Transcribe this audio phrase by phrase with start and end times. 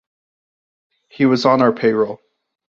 [1.11, 2.21] He was on our payroll.